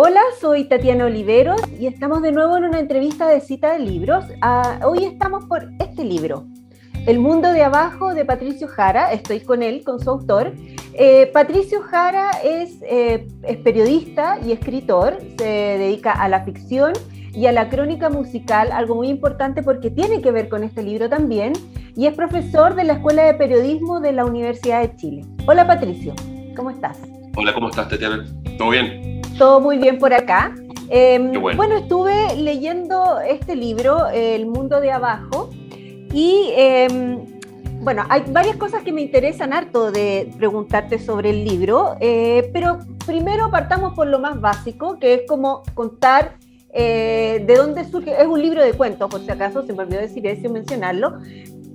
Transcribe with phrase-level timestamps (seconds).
[0.00, 4.24] Hola, soy Tatiana Oliveros y estamos de nuevo en una entrevista de cita de libros.
[4.40, 6.46] Ah, hoy estamos por este libro,
[7.04, 9.12] El mundo de abajo de Patricio Jara.
[9.12, 10.52] Estoy con él, con su autor.
[10.92, 16.92] Eh, Patricio Jara es, eh, es periodista y escritor, se dedica a la ficción
[17.34, 21.08] y a la crónica musical, algo muy importante porque tiene que ver con este libro
[21.08, 21.54] también,
[21.96, 25.22] y es profesor de la Escuela de Periodismo de la Universidad de Chile.
[25.48, 26.14] Hola Patricio,
[26.54, 27.00] ¿cómo estás?
[27.36, 28.24] Hola, ¿cómo estás, Tatiana?
[28.58, 29.17] ¿Todo bien?
[29.38, 30.52] Todo muy bien por acá.
[30.88, 31.76] Em, bueno.
[31.76, 35.50] estuve leyendo este libro, El mundo de abajo,
[36.12, 37.20] y em,
[37.80, 42.80] bueno, hay varias cosas que me interesan harto de preguntarte sobre el libro, eh, pero
[43.06, 46.32] primero partamos por lo más básico, que es como contar
[46.70, 50.00] eh, de dónde surge, es un libro de cuentos, por si acaso, se me olvidó
[50.00, 51.18] decir eso y mencionarlo,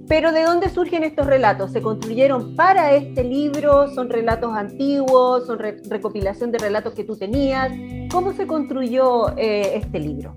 [0.08, 1.72] pero ¿de dónde surgen estos relatos?
[1.72, 3.90] ¿Se construyeron para este libro?
[3.94, 5.48] ¿Son relatos antiguos?
[5.48, 7.72] ¿Son recopilación de relatos que tú tenías?
[8.12, 10.36] ¿Cómo se construyó eh, este libro?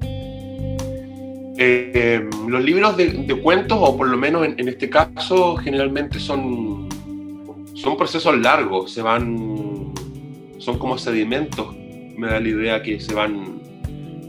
[1.58, 6.88] Eh, los libros de, cuentos, o por lo menos en, este caso, generalmente son,
[7.74, 9.92] son procesos largos, se van,
[10.58, 11.74] son como sedimentos,
[12.16, 13.60] me da la idea que se van,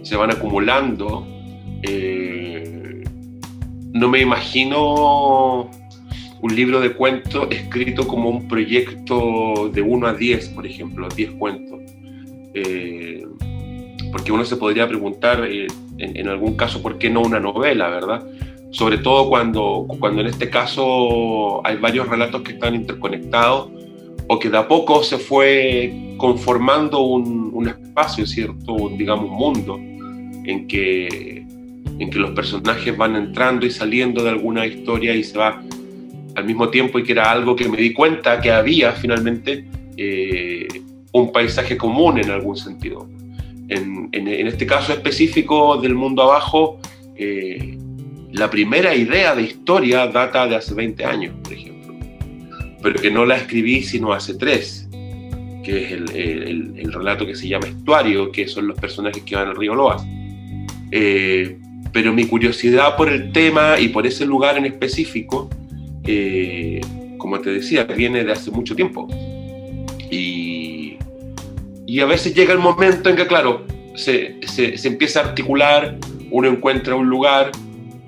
[0.03, 1.27] se van acumulando.
[1.83, 2.86] Eh,
[3.97, 5.69] no me imagino
[6.39, 11.31] un libro de cuentos escrito como un proyecto de 1 a 10, por ejemplo, 10
[11.31, 11.79] cuentos.
[12.53, 13.25] Eh,
[14.11, 15.67] porque uno se podría preguntar eh,
[15.97, 18.25] en, algún caso por qué no una novela, ¿verdad?
[18.71, 23.69] Sobre todo cuando, cuando en este caso hay varios relatos que están interconectados
[24.27, 28.75] o que de a poco se fue conformando un, un espacio, ¿cierto?
[28.97, 29.79] digamos, un mundo
[30.45, 31.45] en que
[31.99, 35.61] en que los personajes van entrando y saliendo de alguna historia y se va
[36.35, 39.65] al mismo tiempo y que era algo que me di cuenta que había finalmente
[39.97, 40.67] eh,
[41.11, 43.07] un paisaje común en algún sentido.
[43.69, 44.09] En,
[44.47, 46.79] este caso específico del mundo abajo,
[47.15, 47.77] eh,
[48.31, 51.95] la primera idea de historia data de hace 20 años, por ejemplo,
[52.81, 54.87] pero que no la escribí sino hace tres,
[55.63, 59.55] que es el, relato que se llama Estuario, que son los personajes que van al
[59.55, 59.97] río Loa.
[60.91, 61.57] Eh,
[61.91, 65.49] pero mi curiosidad por el tema y por ese lugar en específico,
[66.05, 66.81] eh,
[67.17, 69.07] como te decía, viene de hace mucho tiempo.
[70.09, 70.97] Y,
[71.85, 73.65] y a veces llega el momento en que, claro,
[73.95, 75.97] se, se, empieza a articular,
[76.29, 77.51] uno encuentra un lugar,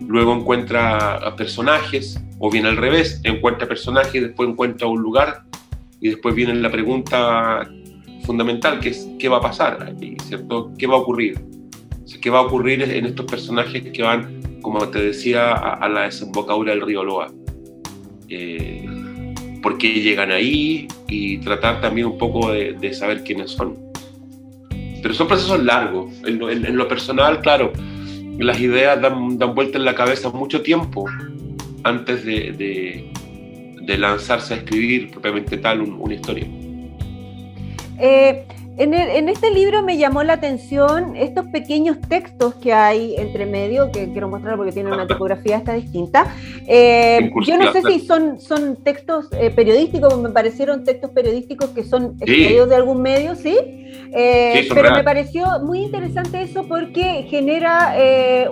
[0.07, 5.43] luego encuentra a personajes, o bien al revés, encuentra personajes, después encuentra un lugar,
[5.99, 7.67] y después viene la pregunta
[8.23, 9.93] fundamental, que es ¿qué va a pasar?
[10.27, 10.71] ¿Cierto?
[10.77, 11.48] ¿Qué va a ocurrir?
[12.17, 16.71] Qué va a ocurrir en estos personajes que van, como te decía, a, la desembocadura
[16.71, 17.31] del río Loa.
[18.29, 18.85] Eh,
[19.61, 23.77] por qué llegan ahí y tratar también un poco de, saber quiénes son.
[25.01, 26.13] Pero son procesos largos.
[26.25, 26.39] En,
[26.75, 27.71] lo personal, claro,
[28.37, 31.05] las ideas dan, dan, vuelta en la cabeza mucho tiempo
[31.83, 33.05] antes de,
[33.97, 36.47] lanzarse a escribir propiamente tal una historia.
[37.99, 38.45] Eh,
[38.79, 44.09] en, este libro me llamó la atención estos pequeños textos que hay entre medio, que
[44.11, 46.33] quiero mostrar porque tienen una tipografía esta distinta.
[46.65, 51.83] Eh, yo no sé si son, son textos eh, periodísticos, me parecieron textos periodísticos que
[51.83, 53.57] son extraídos de algún medio, ¿sí?
[54.13, 57.95] Eh, pero me pareció muy interesante eso porque genera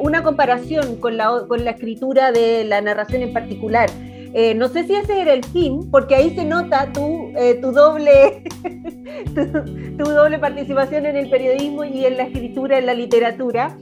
[0.01, 3.89] una comparación con la, con la escritura de la narración en particular.
[4.33, 7.71] Eh, no sé si ese era el fin, porque ahí se nota tu, eh, tu
[7.71, 8.43] doble,
[9.97, 13.77] tu, doble participación en el periodismo y en la escritura, en la literatura,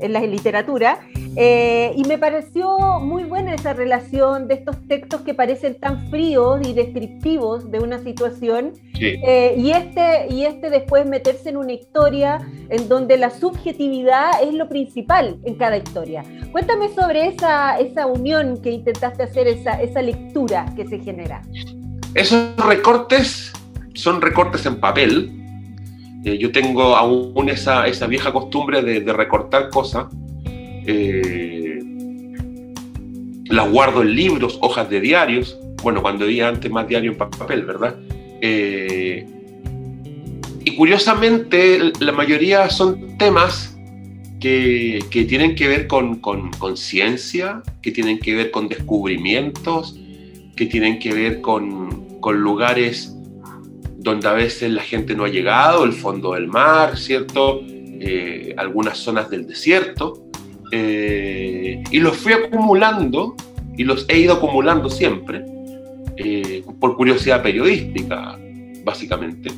[0.00, 1.00] en la literatura.
[1.36, 6.60] Eh, y me pareció muy buena esa relación de estos textos que parecen tan fríos
[6.66, 12.38] y descriptivos de una situación eh, y, este, y este después meterse en una historia
[12.68, 16.24] en donde la subjetividad es lo principal en cada historia.
[16.50, 21.42] Cuéntame sobre esa, esa unión que intentaste hacer, esa, esa lectura que se genera.
[22.14, 23.52] Esos recortes
[23.94, 25.30] son recortes en papel.
[26.24, 30.06] Eh, yo tengo aún esa, esa vieja costumbre de, de recortar cosas
[30.86, 31.78] eh,
[33.46, 37.64] las guardo en libros, hojas de diarios, bueno, cuando había antes más diario en papel,
[37.64, 37.96] ¿verdad?
[38.40, 39.26] Eh,
[40.64, 43.76] y curiosamente, la mayoría son temas
[44.40, 46.20] que, tienen que ver con,
[46.76, 49.98] ciencia, que tienen que ver con descubrimientos,
[50.56, 53.14] que tienen que ver con, con lugares
[53.98, 57.60] donde a veces la gente no ha llegado, el fondo del mar, ¿cierto?
[57.66, 60.29] Eh, algunas zonas del desierto.
[60.72, 63.34] Eh, y los fui acumulando,
[63.76, 65.44] y los he ido acumulando siempre,
[66.16, 68.38] eh, por curiosidad periodística,
[68.84, 69.50] básicamente.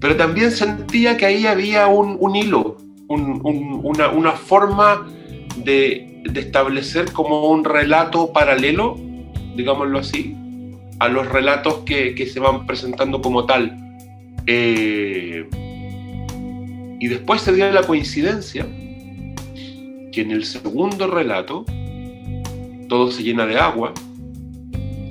[0.00, 2.76] pero también sentía que ahí había un, hilo,
[3.08, 5.06] una, forma
[5.64, 8.98] de, establecer como un relato paralelo,
[9.56, 10.36] digámoslo así,
[10.98, 13.76] a los relatos que, se van presentando como tal.
[14.46, 15.46] Eh,
[17.00, 18.66] y después se dio la coincidencia
[20.16, 21.66] que en el segundo relato
[22.88, 23.92] todo se llena de agua,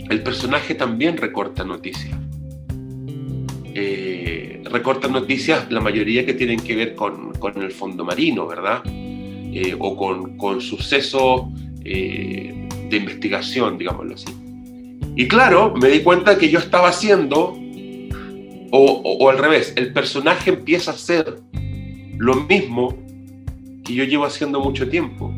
[0.10, 2.18] el personaje también recorta noticias.
[3.76, 8.82] Eh, recorta noticias, la mayoría que tienen que ver con, el fondo marino, ¿verdad?
[8.88, 11.44] Eh, o con, sucesos
[11.84, 14.34] eh, de investigación, digámoslo así.
[15.16, 17.56] Y claro, me di cuenta que yo estaba haciendo,
[18.72, 21.42] o, al revés, el personaje empieza a hacer
[22.18, 23.05] lo mismo
[23.86, 25.34] que yo llevo haciendo mucho tiempo.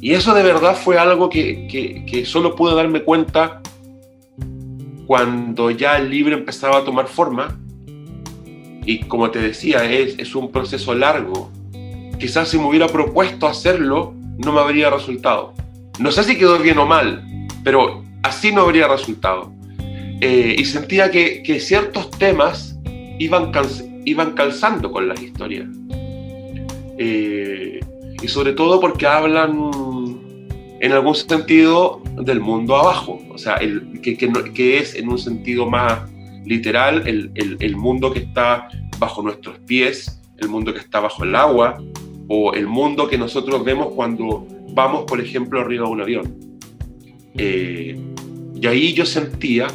[0.00, 1.66] Y eso de verdad fue algo que,
[2.06, 3.60] que, solo pude darme cuenta
[5.06, 7.58] cuando ya el libro empezaba a tomar forma.
[8.86, 11.50] Y como te decía, es, es un proceso largo.
[12.18, 15.52] Quizás si me hubiera propuesto hacerlo, no me habría resultado.
[15.98, 17.22] No sé si quedó bien o mal,
[17.62, 19.52] pero así no habría resultado.
[20.22, 22.78] Eh, y sentía que, que, ciertos temas
[23.18, 23.52] iban,
[24.06, 25.68] iban calzando con las historias.
[27.02, 27.80] Eh,
[28.22, 29.70] y sobre todo porque hablan
[30.80, 35.64] en algún sentido del mundo abajo, o sea, el, que, que, es en un sentido
[35.64, 36.10] más
[36.44, 38.68] literal el, el, mundo que está
[38.98, 41.82] bajo nuestros pies, el mundo que está bajo el agua,
[42.28, 46.58] o el mundo que nosotros vemos cuando vamos, por ejemplo, arriba de un avión.
[47.38, 47.98] Eh,
[48.60, 49.68] y ahí yo sentía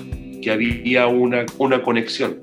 [0.44, 2.38] que había una, una conexión.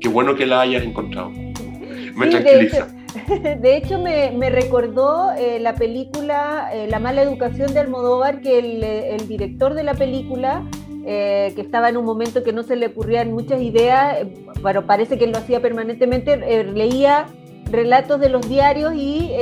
[0.00, 1.30] Qué bueno que la hayas encontrado.
[1.30, 2.94] Me tranquiliza.
[3.60, 8.82] De hecho, me, recordó eh, la película eh, La mala educación de Almodóvar, que el,
[8.82, 10.64] eh, director de la película,
[11.02, 14.18] que estaba en un momento que no se le ocurrían muchas ideas,
[14.62, 17.26] pero parece que lo hacía permanentemente, leía
[17.64, 19.32] relatos de los diarios, y,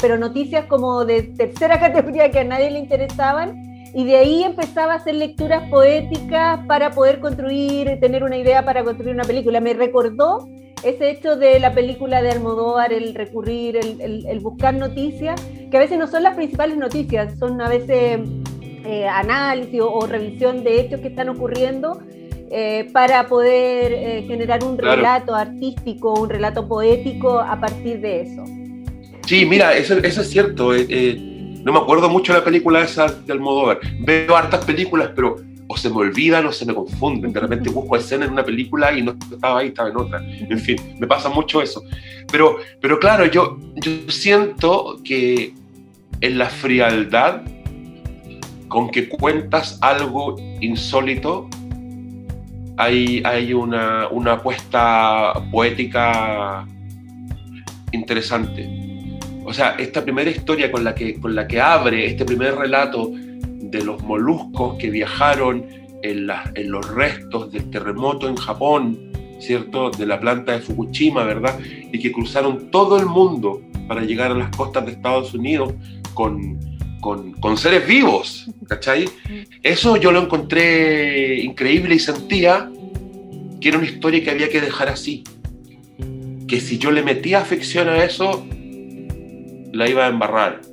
[0.00, 4.94] pero noticias como de tercera categoría que a nadie le interesaban, y de ahí empezaba
[4.94, 9.60] a hacer lecturas poéticas para poder construir, tener una idea para construir una película.
[9.60, 10.48] Me recordó
[10.84, 15.40] ese hecho de la película de Almodóvar, el recurrir, el, buscar noticias,
[15.70, 18.20] que a veces no son las principales noticias, son a veces
[18.84, 22.00] eh, análisis o, revisión de hechos que están ocurriendo
[22.50, 28.44] eh, para poder eh, generar un relato artístico, un relato poético a partir de eso.
[29.26, 30.72] Sí, mira, eso, eso es cierto.
[30.72, 33.78] no me acuerdo mucho de la película esa de Almodóvar.
[34.00, 35.36] Veo hartas películas, pero
[35.68, 37.32] o se me olvidan o se me confunden.
[37.32, 40.22] De repente busco escena en una película y no estaba ahí, estaba en otra.
[40.26, 41.82] En fin, me pasa mucho eso.
[42.30, 45.54] Pero, pero claro, yo, yo siento que
[46.20, 47.42] en la frialdad
[48.68, 51.48] con que cuentas algo insólito,
[52.78, 56.66] hay, hay una, una apuesta poética
[57.92, 59.18] interesante.
[59.44, 63.12] O sea, esta primera historia con la que, con la que abre este primer relato
[63.72, 65.66] de los moluscos que viajaron
[66.02, 69.90] en, en los restos del terremoto en Japón, ¿cierto?
[69.90, 71.58] De la planta de Fukushima, ¿verdad?
[71.90, 75.72] Y que cruzaron todo el mundo para llegar a las costas de Estados Unidos
[76.12, 76.60] con,
[77.00, 79.08] con, con, seres vivos, ¿cachai?
[79.62, 82.70] Eso yo lo encontré increíble y sentía
[83.60, 85.24] que era una historia que había que dejar así.
[86.46, 88.46] Que si yo le metía afección a eso,
[89.72, 90.71] la iba a embarrar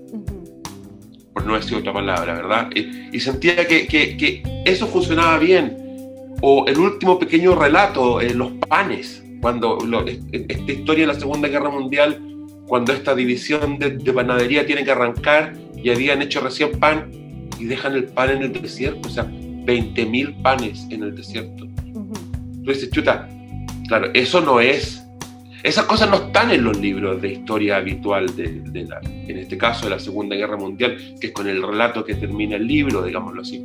[1.46, 2.69] no decir otra palabra, ¿verdad?
[2.74, 5.77] Y, sentía que, que, eso funcionaba bien.
[6.41, 9.77] O el último pequeño relato, eh, los panes, cuando
[10.31, 12.22] esta historia de la Segunda Guerra Mundial,
[12.67, 17.12] cuando esta división de, panadería tiene que arrancar y habían hecho recién pan
[17.58, 21.65] y dejan el pan en el desierto, o sea, 20.000 panes en el desierto.
[21.86, 23.27] Entonces, chuta,
[23.88, 25.03] claro, eso no es
[25.61, 29.85] esas cosas no están en los libros de historia habitual, de, la, en este caso
[29.85, 33.41] de la Segunda Guerra Mundial, que es con el relato que termina el libro, digámoslo
[33.41, 33.63] así.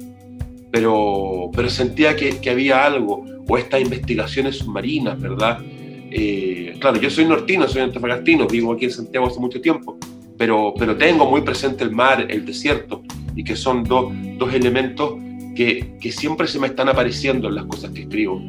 [0.72, 5.60] Pero, pero sentía que, había algo, o estas investigaciones submarinas, ¿verdad?
[6.10, 9.96] Eh, claro, yo soy nortino, soy antofagastino, vivo aquí en Santiago hace mucho tiempo,
[10.36, 13.02] pero, pero tengo muy presente el mar, el desierto,
[13.36, 15.14] y que son dos, dos elementos
[15.54, 18.42] que, que siempre se me están apareciendo en las cosas que escribo.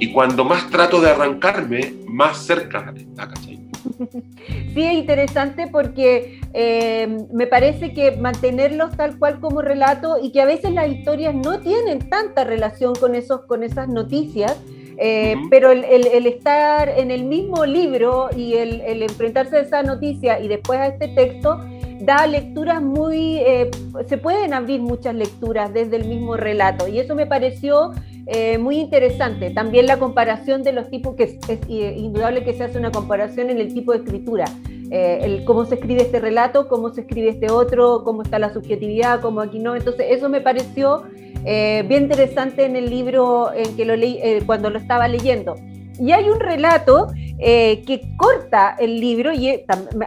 [0.00, 3.58] Y cuando más trato de arrancarme, más cerca está, ¿cachai?
[4.74, 10.40] Sí, es interesante porque eh, me parece que mantenerlos tal cual como relato y que
[10.40, 14.56] a veces las historias no tienen tanta relación con, esos, con esas noticias,
[14.98, 19.82] eh, pero el, el, estar en el mismo libro y el, el, enfrentarse a esa
[19.82, 21.60] noticia y después a este texto
[22.00, 23.70] da lecturas muy, eh,
[24.06, 27.92] se pueden abrir muchas lecturas desde el mismo relato y eso me pareció
[28.30, 29.50] eh, muy interesante.
[29.50, 33.58] También la comparación de los tipos, que es, indudable que se hace una comparación en
[33.58, 34.44] el tipo de escritura.
[34.90, 38.52] Eh, el cómo se escribe este relato, cómo se escribe este otro, cómo está la
[38.52, 39.74] subjetividad, cómo aquí no.
[39.74, 41.04] Entonces, eso me pareció
[41.46, 45.54] eh, bien interesante en el libro en que lo leí, cuando lo estaba leyendo.
[45.98, 47.06] Y hay un relato
[47.38, 49.64] que corta el libro y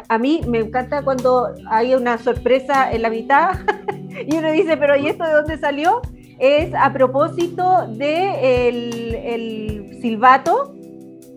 [0.10, 3.56] a mí me encanta cuando hay una sorpresa en la mitad
[4.28, 6.02] y uno dice, pero ¿y esto de dónde salió?
[6.42, 10.74] Es a propósito de el, silbato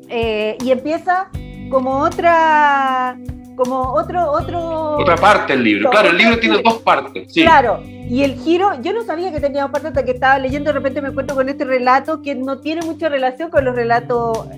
[0.09, 1.29] eh, y empieza
[1.71, 3.17] como otra
[3.57, 7.43] como otro otro otra parte del libro claro el libro tiene dos partes sí.
[7.43, 10.71] claro y el giro yo no sabía que tenía dos partes hasta que estaba leyendo
[10.71, 14.49] de repente me encuentro con este relato que no tiene mucha relación con los relatos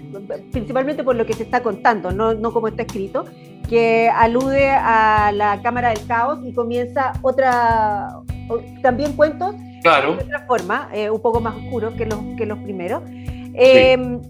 [0.52, 3.26] principalmente por lo que se está contando no, no como está escrito
[3.68, 8.20] que alude a la Cámara del Caos y comienza otra,
[8.82, 9.54] también cuentos
[9.90, 10.16] claro.
[10.16, 13.02] de otra forma, eh, un poco más oscuros que los, que los primeros.
[13.54, 14.20] Em,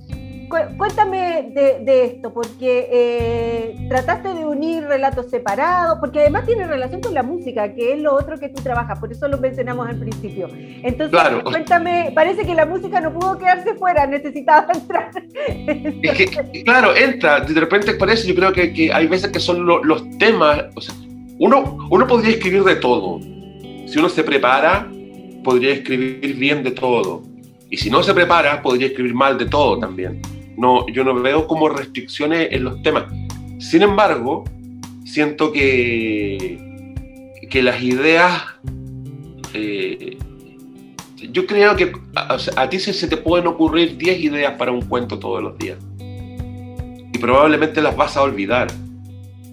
[0.48, 7.14] cuéntame de, esto, porque eh, trataste de unir relatos separados, porque además tiene relación con
[7.14, 10.48] la música, que es lo otro que tú trabajas, por eso lo mencionamos al principio.
[10.52, 15.10] Entonces, cuéntame, parece que la música no pudo quedarse fuera, necesitaba entrar.
[16.64, 20.80] claro, entra, de repente parece, yo creo que, hay veces que son los temas, o
[20.80, 20.94] sea,
[21.38, 24.88] uno, uno podría escribir de todo, si uno se prepara,
[25.46, 27.22] podría escribir bien de todo.
[27.70, 30.20] Y si no se prepara, podría escribir mal de todo también
[30.56, 33.04] no, yo no veo como restricciones en los temas.
[33.58, 34.44] Sin embargo,
[35.04, 36.58] siento que,
[37.50, 38.42] que las ideas,
[39.54, 40.16] eh,
[41.30, 45.42] yo creo que a, ti se, te pueden ocurrir 10 ideas para un cuento todos
[45.42, 45.78] los días.
[46.00, 48.68] Y probablemente las vas a olvidar.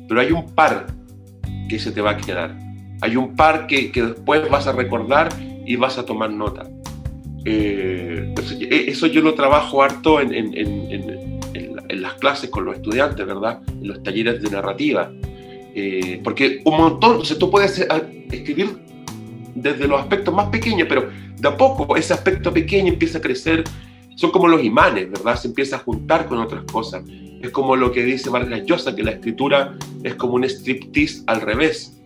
[0.08, 0.88] Pero hay un par
[1.70, 2.58] que se te va a quedar.
[3.02, 5.30] Hay un par que, que después vas a recordar
[5.66, 6.70] y vas a tomar nota.
[7.46, 12.76] Eh, e, eso yo lo trabajo harto en, en, en, en, las clases con los
[12.76, 13.62] estudiantes, ¿verdad?
[13.68, 15.12] En los talleres de narrativa.
[15.76, 17.88] Eh, porque un montón, o sea, tú puedes eh,
[18.32, 18.78] escribir
[19.56, 23.64] desde los aspectos más pequeños, pero de a poco ese aspecto pequeño empieza a crecer.
[24.16, 25.36] Son como los imanes, ¿verdad?
[25.36, 27.04] Se empieza a juntar con otras cosas.
[27.42, 31.42] Es como lo que dice Vargas Llosa, que la escritura es como un striptease al
[31.42, 32.02] revés.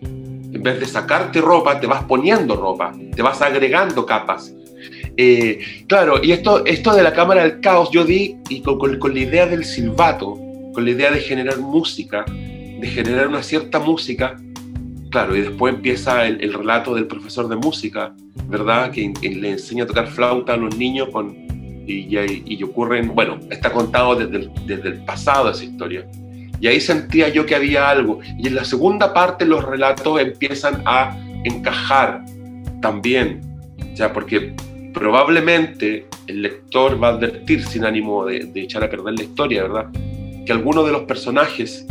[0.54, 4.54] En vez de sacarte ropa, te vas poniendo ropa, te vas agregando capas
[5.20, 9.20] eh, claro, y esto, esto de la cámara del caos, yo di, y con, la
[9.20, 10.38] idea del silbato,
[10.74, 14.36] con la idea de generar música, de generar una cierta música,
[15.10, 18.14] claro, y después empieza el, relato del profesor de música,
[18.46, 18.92] ¿verdad?
[18.92, 21.36] Que, le enseña a tocar flauta a los niños con,
[21.88, 26.08] y, y, y ocurren, bueno, está contado desde el, desde el pasado esa historia.
[26.60, 28.20] Y ahí sentía yo que había algo.
[28.38, 32.24] Y en la segunda parte los relatos empiezan a encajar
[32.82, 33.42] también.
[33.94, 34.56] O sea, porque
[34.94, 39.92] probablemente el lector va a advertir, sin ánimo de, echar a perder la historia, ¿verdad?
[40.46, 41.86] Que algunos de los personajes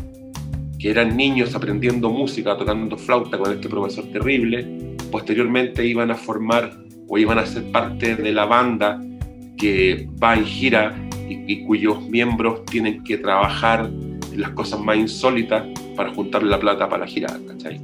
[0.78, 6.76] que eran niños aprendiendo música, tocando flauta con este profesor terrible, posteriormente iban a formar
[7.08, 9.00] o iban a ser parte de la banda
[9.56, 10.94] que va en gira
[11.28, 13.90] y, cuyos miembros tienen que trabajar
[14.36, 15.64] en las cosas más insólitas
[15.96, 17.80] para juntar la plata para la gira, ¿cachai?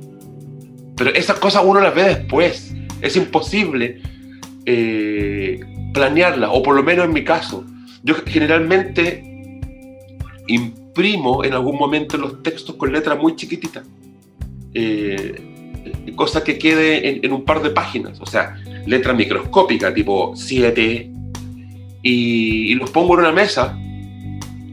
[0.97, 2.75] Pero esas cosas uno las ve después.
[3.01, 4.01] Es imposible
[4.67, 5.59] eh,
[5.93, 7.65] planearla, o por lo menos en mi caso.
[8.05, 9.61] Yo generalmente
[10.47, 13.85] imprimo en algún momento los textos con letras muy chiquititas,
[14.75, 18.57] eh, cosa que quede en, un par de páginas, o sea,
[18.87, 21.11] letra microscópica, tipo 7,
[22.03, 23.79] y, los pongo en una mesa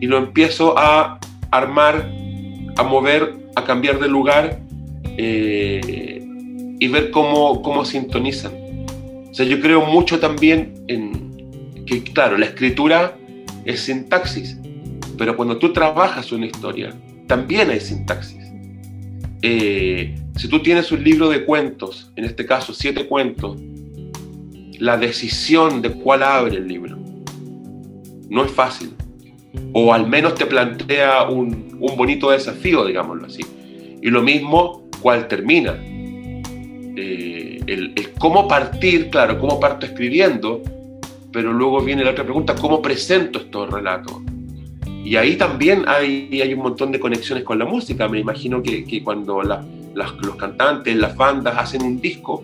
[0.01, 1.18] y lo empiezo a
[1.51, 2.11] armar,
[2.77, 4.59] a mover, a cambiar de lugar
[5.17, 6.25] eh,
[6.79, 8.53] y ver cómo, cómo sintonizan.
[9.29, 13.17] O sea, yo creo mucho también en que, claro, la escritura
[13.65, 14.57] es sintaxis,
[15.17, 16.93] pero cuando tú trabajas una historia,
[17.27, 18.51] también hay sintaxis.
[19.41, 23.57] Eh, si tú tienes un libro de cuentos, en este caso siete cuentos,
[24.79, 26.99] la decisión de cuál abre el libro
[28.29, 28.93] no es fácil.
[29.73, 33.41] O al menos te plantea un, un bonito desafío, digámoslo así.
[34.01, 35.75] Y lo mismo, cuál termina.
[35.81, 40.61] Eh, el, cómo partir, claro, cómo parto escribiendo,
[41.31, 44.17] pero luego viene la otra pregunta, ¿cómo presento estos relatos?
[45.03, 48.07] Y ahí también hay, hay un montón de conexiones con la música.
[48.09, 52.43] Me imagino que, que cuando los cantantes, las bandas hacen un disco,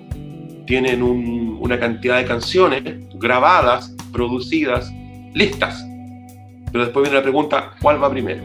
[0.65, 2.81] tienen una cantidad de canciones
[3.15, 4.91] grabadas, producidas,
[5.34, 5.86] listas.
[6.75, 8.44] Pero después viene la pregunta, ¿cuál va primero?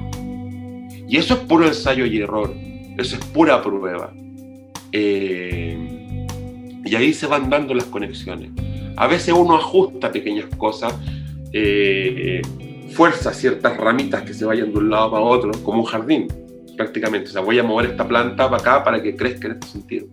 [1.08, 2.54] Y eso es puro ensayo y error,
[2.96, 4.12] eso es pura prueba.
[4.92, 6.26] Eh,
[6.84, 8.52] y ahí se van dando las conexiones.
[8.96, 10.94] A veces uno ajusta pequeñas cosas,
[11.52, 12.40] eh,
[12.92, 16.28] fuerza ciertas ramitas que se vayan de un lado para otro, como un jardín,
[16.76, 17.30] prácticamente.
[17.30, 20.06] O sea, voy a mover esta planta para acá para que crezca en este sentido.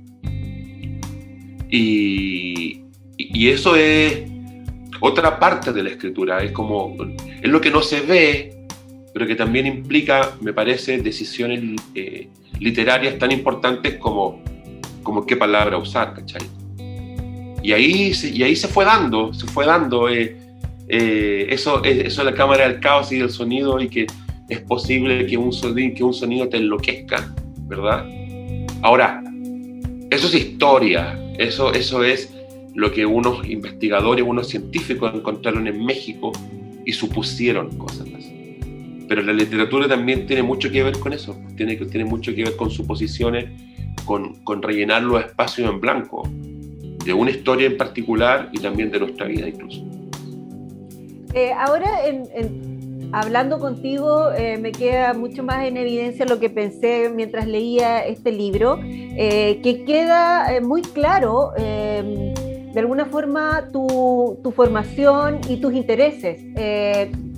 [1.70, 2.82] Y,
[3.16, 4.37] y eso es
[5.00, 6.96] otra parte de la escritura, es como,
[7.42, 8.66] es lo que no se ve,
[9.14, 12.28] pero que también implica, me parece, decisiones eh,
[12.60, 14.42] literarias tan importantes como,
[15.04, 16.42] como qué palabra usar, ¿cachai?
[17.64, 20.38] Y ahí, y ahí se fue dando, se fue dando eh,
[20.88, 24.08] eh, eso, eso de la cámara del caos y del sonido y que
[24.48, 28.06] es posible que un sonido, que un sonido te enloquezca, ¿verdad?
[28.82, 29.22] Ahora,
[30.10, 32.37] eso es historia, eso, eso es
[32.78, 36.32] lo que unos investigadores, unos científicos encontraron en México
[36.86, 38.60] y supusieron cosas así.
[39.10, 42.56] Pero la literatura también tiene mucho que ver con eso, tiene, tiene mucho que ver
[42.56, 43.46] con suposiciones,
[44.06, 46.30] con, con rellenar los espacios en blanco,
[47.04, 49.84] de una historia en particular y también de nuestra vida incluso.
[51.34, 51.90] Eh, ahora,
[53.12, 58.32] hablando contigo, eh, me queda mucho más en evidencia lo que pensé mientras leía este
[58.32, 61.54] libro, eh, que queda muy claro
[62.78, 66.44] de alguna forma tu, tu, formación y tus intereses.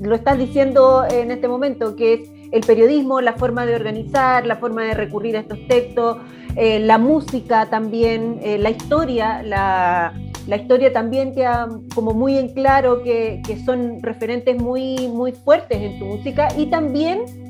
[0.02, 4.58] lo estás diciendo en este momento, que es el periodismo, la forma de organizar, la
[4.58, 6.18] forma de recurrir a estos textos,
[6.58, 10.14] la música también, la historia, la,
[10.46, 15.78] la historia también queda como muy en claro que, que, son referentes muy, muy fuertes
[15.82, 17.49] en tu música y también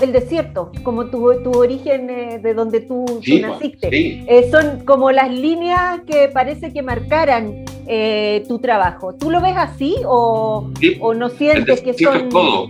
[0.00, 3.04] el desierto, como tu, tu origen eh, de donde tú,
[3.40, 3.88] naciste.
[3.90, 9.14] Eh, son como las líneas que parece que marcaran eh, tu trabajo.
[9.14, 10.70] ¿Tú lo ves así o,
[11.00, 12.28] o no sientes que son...
[12.28, 12.68] todo.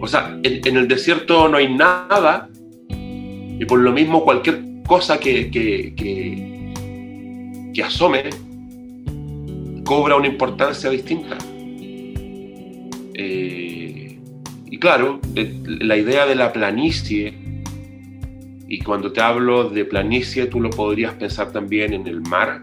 [0.00, 2.48] O sea, en, en, el desierto no hay nada
[2.88, 6.72] y por lo mismo cualquier cosa que, que, que,
[7.72, 8.24] que asome
[9.84, 11.38] cobra una importancia distinta.
[13.14, 13.81] Eh,
[14.82, 15.20] claro,
[15.64, 17.32] la idea de la planicie,
[18.66, 22.62] y cuando te hablo de planicie, tú lo podrías pensar también en el mar,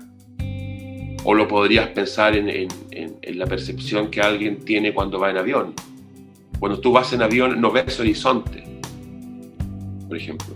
[1.23, 2.67] o lo podrías pensar en,
[3.23, 5.73] la percepción que alguien tiene cuando va en avión.
[6.59, 8.65] Cuando tú vas en avión no ves horizonte,
[10.09, 10.55] por ejemplo.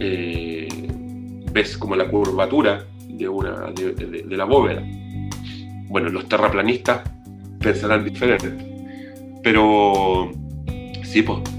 [0.00, 0.66] Eh,
[1.52, 4.82] ves como la curvatura de, una, de la bóveda
[5.88, 7.02] bueno, los terraplanistas
[7.60, 8.48] pensarán diferente,
[9.42, 10.30] pero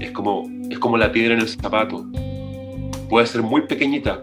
[0.00, 2.06] es como, es como la piedra en el zapato.
[3.08, 4.22] Puede ser muy pequeñita,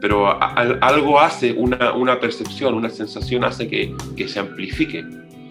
[0.00, 5.04] pero algo hace, una, una, percepción, una sensación hace que, que, se amplifique.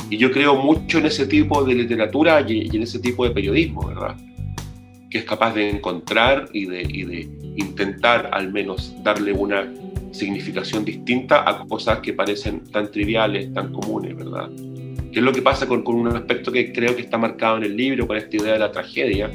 [0.09, 3.87] Y yo creo mucho en ese tipo de literatura y, en ese tipo de periodismo,
[3.87, 4.15] ¿verdad?
[5.09, 9.71] Que es capaz de encontrar y de, y de intentar al menos darle una
[10.11, 14.49] significación distinta a cosas que parecen tan triviales, tan comunes, ¿verdad?
[15.11, 17.63] ¿Qué es lo que pasa con, con, un aspecto que creo que está marcado en
[17.63, 19.29] el libro, con esta idea de la tragedia,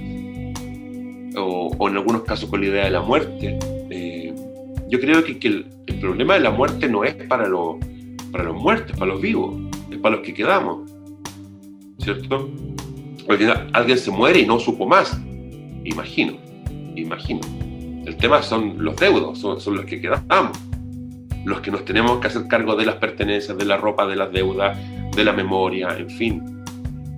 [1.37, 3.59] o, en algunos casos con la idea de la muerte?
[3.91, 4.33] Eh,
[4.89, 5.67] yo creo que, que el,
[6.01, 7.79] problema de la muerte no es para, lo,
[8.31, 9.55] para los muertos, para los vivos,
[9.91, 10.91] es para los que quedamos,
[11.99, 12.51] ¿cierto?
[13.27, 15.19] Porque alguien se muere y no supo más,
[15.83, 16.37] imagino,
[16.95, 17.41] imagino.
[18.05, 20.59] El tema son los deudos, son, son los que quedamos
[21.45, 24.33] los que nos tenemos que hacer cargo de las pertenencias, de la ropa, de las
[24.33, 24.79] deudas,
[25.15, 26.65] de la memoria, en fin.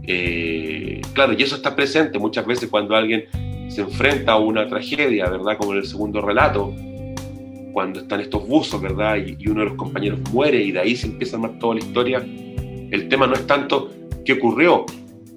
[0.07, 3.25] Eh, claro, y eso está presente muchas veces cuando alguien
[3.69, 5.57] se enfrenta a una tragedia, ¿verdad?
[5.59, 6.73] Como en el segundo relato,
[7.73, 9.17] cuando están estos buzos, ¿verdad?
[9.17, 11.81] Y, uno de los compañeros muere y de ahí se empieza a armar toda la
[11.81, 12.19] historia.
[12.19, 13.91] El tema no es tanto
[14.25, 14.87] qué ocurrió,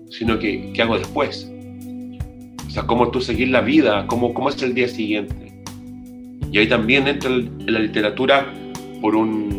[0.10, 1.52] sino qué hago después.
[2.69, 5.63] O sea, cómo tú seguir la vida, cómo, cómo es el día siguiente.
[6.52, 8.45] Y ahí también entra en la literatura
[9.02, 9.59] por, un,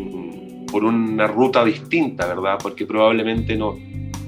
[0.70, 2.58] por una ruta distinta, ¿verdad?
[2.62, 3.76] Porque probablemente no,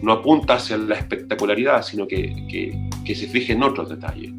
[0.03, 4.33] no apunta hacia la espectacularidad, sino que, que, que se fije en otros detalles.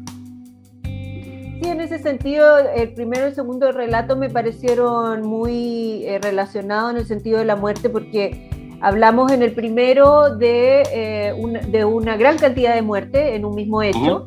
[0.82, 6.92] Sí, en ese sentido, el primero y el segundo relato me parecieron muy eh, relacionados
[6.92, 11.84] en el sentido de la muerte, porque hablamos en el primero de, eh, una, de
[11.84, 14.26] una gran cantidad de muerte en un mismo hecho.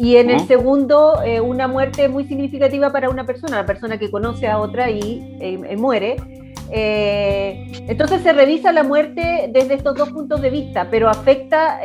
[0.00, 4.08] Y en el segundo, eh, una muerte muy significativa para una persona, la persona que
[4.08, 6.14] conoce a otra y eh, muere.
[6.70, 11.80] Eh, entonces se revisa la muerte desde estos dos puntos de vista, pero afecta,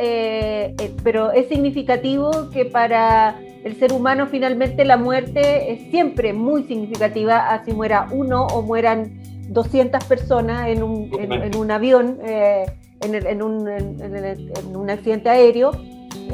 [1.02, 7.48] pero es significativo que para el ser humano finalmente la muerte es siempre muy significativa,
[7.48, 14.76] así muera uno o mueran 200 personas en un, en, un avión, en, un, en
[14.76, 15.72] un accidente aéreo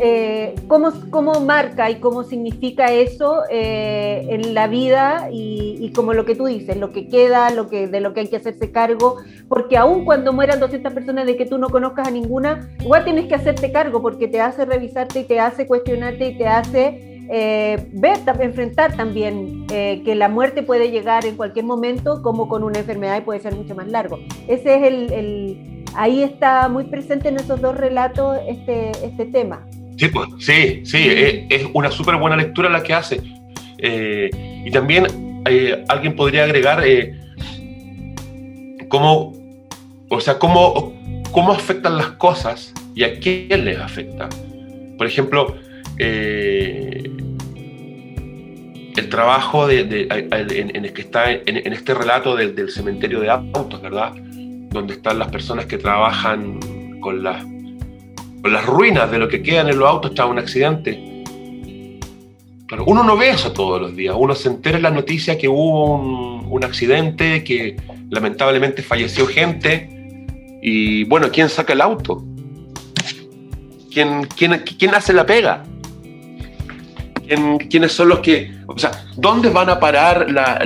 [0.02, 6.34] eh, cómo, marca y cómo significa eso eh, en la vida y, como lo que
[6.34, 9.16] tú dices, lo que queda, lo que, de lo que hay que hacerse cargo,
[9.48, 13.26] porque aun cuando mueran 200 personas de que tú no conozcas a ninguna, igual tienes
[13.26, 17.88] que hacerte cargo porque te hace revisarte y te hace cuestionarte y te hace eh,
[17.92, 23.18] ver, enfrentar también que la muerte puede llegar en cualquier momento, como con una enfermedad
[23.18, 24.18] y puede ser mucho más largo.
[24.48, 29.66] Ese es el, ahí está muy presente en esos dos relatos este, este tema.
[30.00, 30.98] Sí, pues, sí, sí,
[31.50, 33.20] es, una súper buena lectura la que hace.
[33.76, 34.30] Eh,
[34.64, 37.20] y también eh, alguien podría agregar eh,
[38.88, 39.34] cómo,
[40.08, 40.94] o sea, cómo,
[41.32, 44.30] cómo afectan las cosas y a quién les afecta.
[44.96, 45.54] Por ejemplo,
[45.98, 47.10] el
[49.10, 54.14] trabajo en, el que está en, este relato del, del cementerio de autos, ¿verdad?
[54.70, 56.58] Donde están las personas que trabajan
[57.00, 57.44] con las
[58.44, 61.10] las ruinas de lo que quedan en los autos tras un accidente.
[62.86, 65.96] Uno no ve eso todos los días, uno se entera en la noticia que hubo
[65.96, 67.76] un, accidente, que
[68.10, 69.88] lamentablemente falleció gente,
[70.62, 72.22] y bueno, ¿quién saca el auto?
[73.90, 75.64] ¿Quién, quién, quién hace la pega?
[77.68, 80.60] ¿Quiénes son los que, o sea, dónde van a parar la,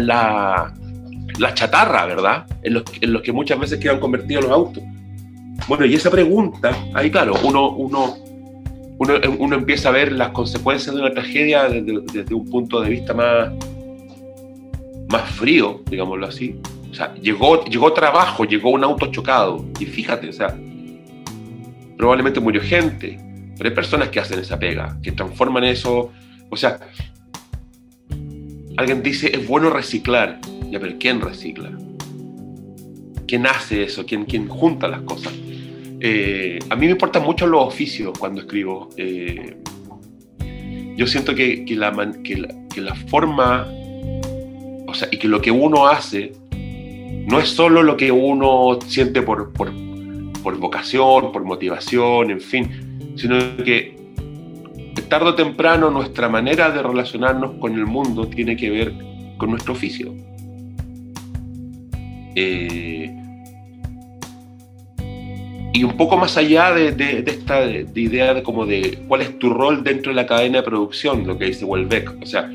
[1.38, 2.46] la, chatarra, verdad?
[2.62, 4.82] En los, en los que muchas veces quedan convertidos los autos.
[5.68, 8.16] Bueno, y esa pregunta, ahí claro, uno, uno,
[8.98, 13.50] uno, empieza a ver las consecuencias de una tragedia desde, un punto de vista más,
[15.08, 16.60] más frío, digámoslo así.
[16.90, 20.56] O sea, llegó, llegó trabajo, llegó un auto chocado, y fíjate, o sea,
[21.96, 23.18] probablemente murió gente,
[23.56, 26.12] pero hay personas que hacen esa pega, que transforman eso,
[26.50, 26.78] o sea,
[28.76, 30.40] alguien dice, es bueno reciclar,
[30.70, 31.72] ya, pero ¿quién recicla?
[33.26, 34.04] ¿Quién hace eso?
[34.06, 35.32] ¿Quién, quién junta las cosas?
[36.06, 38.90] Eh, a mí me importan mucho los oficios cuando escribo.
[38.98, 39.56] Eh,
[40.98, 43.66] yo siento que, la, forma,
[44.86, 46.34] o sea, y que lo que uno hace
[47.26, 49.50] no es solo lo que uno siente por
[50.58, 53.96] vocación, por motivación, en fin, sino que
[55.08, 58.92] tarde o temprano nuestra manera de relacionarnos con el mundo tiene que ver
[59.38, 60.12] con nuestro oficio.
[62.34, 63.23] Eh,
[65.74, 69.82] y un poco más allá de, esta idea de como de cuál es tu rol
[69.82, 72.14] dentro de la cadena de producción, lo que dice Welbeck.
[72.22, 72.48] O sea,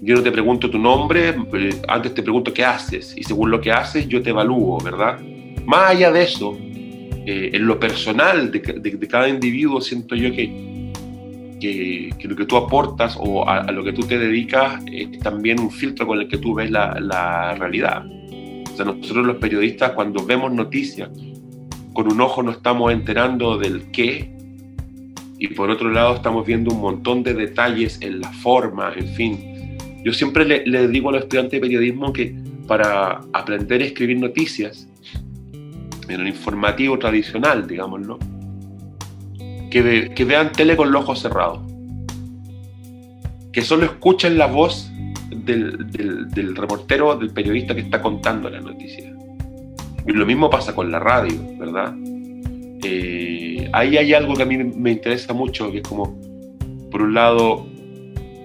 [0.00, 3.60] yo no te pregunto tu nombre, eh, antes te pregunto qué haces, y según lo
[3.60, 5.20] que haces yo te evalúo, ¿verdad?
[5.66, 6.56] Más allá de eso,
[7.26, 8.62] eh, en lo personal de,
[9.10, 10.90] cada individuo siento yo que,
[11.60, 15.70] que, lo que tú aportas o a, lo que tú te dedicas es también un
[15.70, 18.06] filtro con el que tú ves la, la realidad.
[18.06, 21.10] O sea, nosotros los periodistas cuando vemos noticias,
[21.98, 24.30] con un ojo nos estamos enterando del qué
[25.36, 29.76] y por otro lado estamos viendo un montón de detalles en la forma, en fin.
[30.04, 32.36] Yo siempre le, digo a los estudiantes de periodismo que
[32.68, 34.86] para aprender a escribir noticias
[36.08, 38.20] en el informativo tradicional, digámoslo,
[39.68, 41.62] que, vean tele con los ojos cerrados,
[43.52, 44.88] que solo escuchen la voz
[45.34, 49.17] del, del, del reportero, del periodista que está contando la noticia
[50.12, 51.94] lo mismo pasa con la radio, ¿verdad?
[52.82, 56.18] Eh, ahí hay algo que a mí me interesa mucho, que es como,
[56.90, 57.66] por un lado,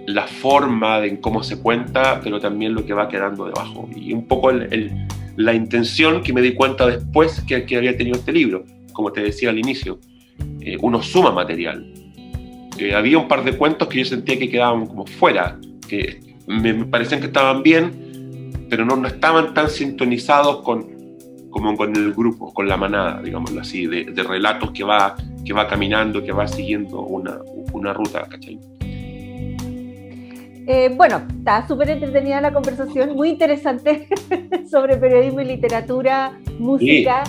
[0.06, 3.90] la forma de cómo se cuenta, pero también lo que va quedando debajo.
[3.96, 8.66] Y un poco la intención que me di cuenta después que, había tenido este libro,
[8.92, 10.00] como te decía al inicio,
[10.62, 11.94] eh, uno suma material.
[12.78, 16.74] Eh, había un par de cuentos que yo sentía que quedaban como fuera, que me,
[16.86, 20.93] parecían que estaban bien, pero no, no estaban tan sintonizados con,
[21.54, 25.68] como con el grupo, con la manada, digámoslo así, de, relatos que va, que va
[25.68, 27.38] caminando, que va siguiendo una,
[27.72, 28.60] una ruta, ¿cachai?
[30.66, 34.08] Eh, bueno, está súper entretenida la conversación, muy interesante
[34.72, 37.24] sobre periodismo y literatura, música.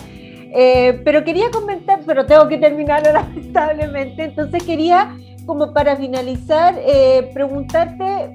[0.57, 7.31] Eh, pero quería comentar, pero tengo que terminarlo lamentablemente, entonces quería, como para finalizar, eh,
[7.35, 8.31] preguntarte,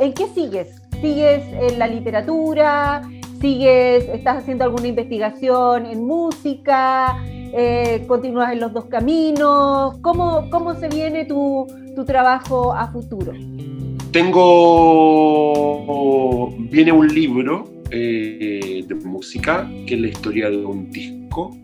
[0.00, 0.80] ¿en qué sigues?
[1.00, 3.02] ¿Sigues en la literatura?
[3.40, 7.16] Sigues, estás haciendo alguna investigación en música,
[7.52, 13.32] eh, continúas en los dos caminos, ¿cómo, cómo se viene tu, tu trabajo a futuro?
[14.12, 15.54] Tengo,
[16.70, 21.56] viene un libro eh, de música, que es la historia de un disco,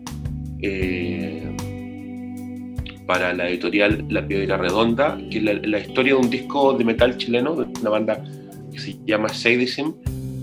[0.61, 1.43] eh,
[3.05, 7.17] para la editorial La Piedra Redonda, que es la, historia de un disco de metal
[7.17, 8.23] chileno, de una banda
[8.71, 9.93] que se llama Sadism,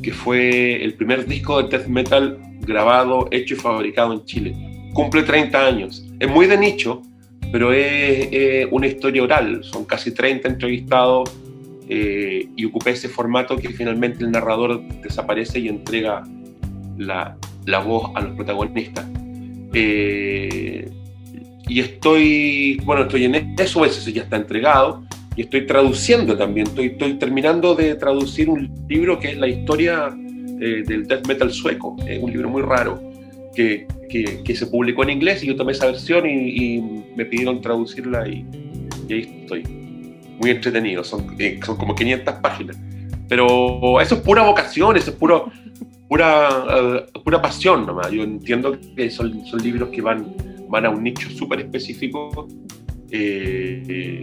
[0.02, 4.54] que fue el primer disco de death metal grabado, hecho y fabricado en Chile.
[4.92, 6.04] Cumple 30 años.
[6.20, 7.02] Es muy de nicho,
[7.50, 11.30] pero es una historia oral, son casi 30 entrevistados
[11.88, 16.24] eh, y ocupé ese formato que finalmente el narrador desaparece y entrega
[16.96, 17.36] la,
[17.66, 19.06] la voz a los protagonistas.
[19.74, 20.90] Eh,
[21.68, 25.04] y estoy, bueno, estoy en eso, eso ya está entregado,
[25.36, 30.08] y estoy traduciendo también, estoy, estoy terminando de traducir un libro que es la historia
[30.60, 33.00] eh, del death metal sueco, es un libro muy raro,
[33.54, 38.26] que, que, se publicó en inglés y yo tomé esa versión y, me pidieron traducirla
[38.26, 38.46] y,
[39.08, 39.62] y, ahí estoy.
[40.40, 42.76] Muy entretenido, son, eh, son como 500 páginas.
[43.28, 45.50] Pero eso es pura vocación, eso es puro,
[46.08, 48.10] pura, uh, pura pasión nomás.
[48.10, 50.34] Yo entiendo que son, son libros que van,
[50.68, 52.48] van a un nicho súper específico,
[53.10, 54.22] eh, eh,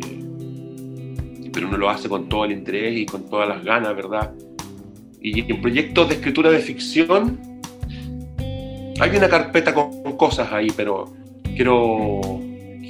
[1.49, 4.33] pero uno lo hace con todo el interés y con todas las ganas, ¿verdad?
[5.21, 7.39] Y en proyectos de escritura de ficción,
[8.99, 11.13] hay una carpeta con, cosas ahí, pero
[11.55, 12.21] quiero,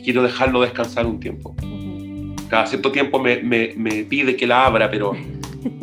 [0.04, 1.56] quiero dejarlo descansar un tiempo.
[2.50, 5.14] Cada cierto tiempo me, me, me pide que la abra, pero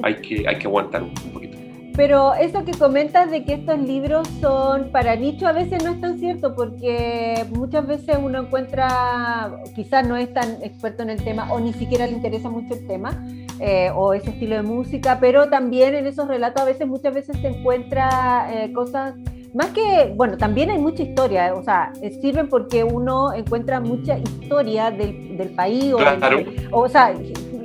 [0.02, 1.35] hay que, hay que aguantar un poquito.
[1.96, 6.00] Pero eso que comentas de que estos libros son para nicho a veces no es
[6.00, 11.50] tan cierto porque muchas veces uno encuentra, quizás no es tan experto en el tema
[11.50, 13.26] o ni siquiera le interesa mucho el tema
[13.60, 17.38] eh, o ese estilo de música, pero también en esos relatos a veces muchas veces
[17.40, 19.14] se encuentra eh, cosas
[19.54, 24.90] más que, bueno, también hay mucha historia, o sea, sirven porque uno encuentra mucha historia
[24.90, 26.44] del, del país o, claro.
[26.72, 27.14] o, sea,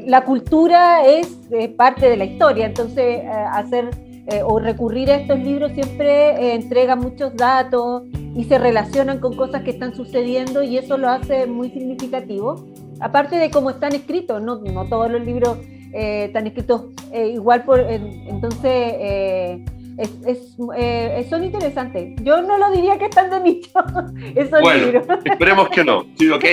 [0.05, 1.37] la cultura es
[1.75, 3.89] parte de la historia, entonces eh, hacer
[4.31, 9.35] eh, o recurrir a estos libros siempre eh, entrega muchos datos y se relacionan con
[9.35, 12.65] cosas que están sucediendo y eso lo hace muy significativo.
[12.99, 15.57] Aparte de cómo están escritos, no, no todos los libros
[15.93, 19.61] están escritos igual, por, entonces
[19.97, 22.15] es, son interesantes.
[22.23, 23.71] Yo no lo diría que están de nicho,
[24.35, 25.05] esos bueno, libros.
[25.25, 26.05] Esperemos que no.
[26.17, 26.45] Sí, ok.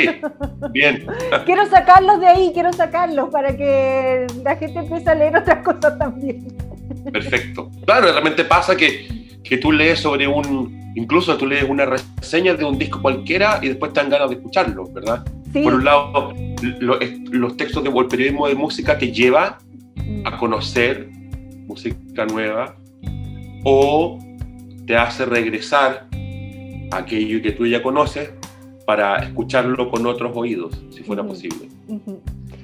[0.73, 1.07] Bien.
[1.47, 5.99] quiero sacarlos de ahí, quiero sacarlos para que la gente empiece a leer otras cosas
[5.99, 6.47] también.
[7.13, 7.71] Perfecto.
[7.85, 12.65] Claro, realmente pasa que, que tú lees sobre un, incluso tú lees una reseña de
[12.65, 15.25] un disco cualquiera y después te dan ganas de escucharlo, ¿verdad?
[15.53, 19.59] Por un lado, los textos de, o el periodismo de música te lleva
[20.25, 21.09] a conocer
[21.67, 22.77] música nueva
[23.71, 24.19] o
[24.87, 26.07] te hace regresar
[26.91, 28.31] a aquello que tú ya conoces
[28.87, 31.69] para escucharlo con otros oídos, si fuera posible.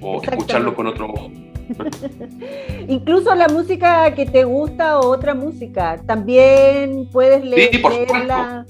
[0.01, 1.33] O escucharlo con otros ojos.
[2.89, 8.65] Incluso la música que te gusta o otra música, también puedes leerla,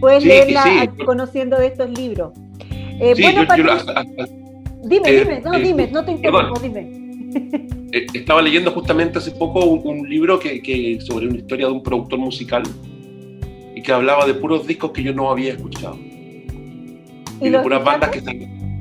[0.00, 2.32] puedes leerla conociendo de estos libros.
[3.00, 3.42] Eh, bueno,
[4.84, 7.01] dime, eh, dime, no, eh, dime, no te interrumpo, dime.
[8.14, 12.62] Estaba leyendo justamente hace poco un, libro que, sobre una historia de un productor musical
[13.74, 15.98] y que hablaba de puros discos que yo no había escuchado.
[17.40, 18.78] Y, de puras bandas que están...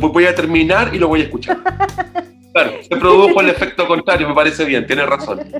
[0.00, 1.58] voy a terminar y lo voy a escuchar.
[2.52, 5.40] Claro, se produjo el efecto contrario, me parece bien, tienes razón.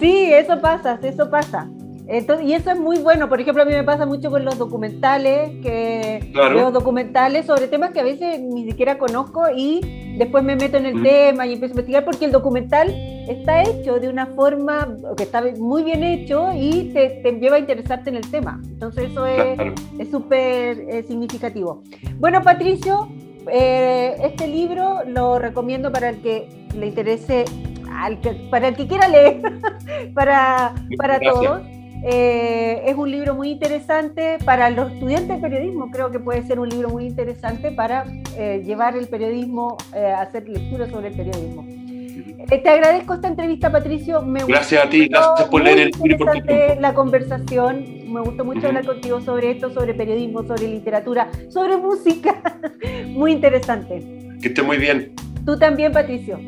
[0.00, 1.68] Sí, eso pasa, eso pasa.
[2.06, 3.28] Entonces, y eso es muy bueno.
[3.28, 7.92] Por ejemplo, a mí me pasa mucho con los documentales, que veo documentales sobre temas
[7.92, 11.72] que a veces ni siquiera conozco y después me meto en el tema y empiezo
[11.72, 12.90] a investigar porque el documental
[13.28, 18.10] está hecho de una forma que está muy bien hecho y te, lleva a interesarte
[18.10, 18.60] en el tema.
[18.64, 21.82] Entonces eso es súper eh, significativo.
[22.18, 23.08] Bueno, Patricio,
[23.50, 27.46] eh, este libro lo recomiendo para el que le interese,
[28.50, 29.40] para el que quiera leer,
[30.14, 31.62] para, para todos.
[32.06, 36.58] Eh, es un libro muy interesante para los estudiantes de periodismo, creo que puede ser
[36.58, 38.04] un libro muy interesante para
[38.36, 41.64] eh, llevar el periodismo, a hacer lectura sobre el periodismo.
[42.46, 44.20] te agradezco esta entrevista, Patricio.
[44.20, 46.26] Me gracias a ti, gracias por leer el libro.
[46.78, 52.40] La conversación me gustó mucho hablar contigo sobre esto, sobre periodismo, sobre literatura, sobre música.
[53.08, 54.02] muy interesante.
[54.42, 55.14] Que esté muy bien.
[55.44, 56.38] Tú también, Patricio.